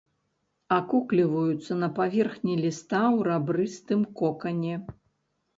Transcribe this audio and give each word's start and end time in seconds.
Акукліваюцца 0.77 1.77
на 1.83 1.89
паверхні 2.01 2.57
ліста 2.63 3.03
ў 3.17 3.31
рабрыстым 3.31 4.01
кокане. 4.23 4.75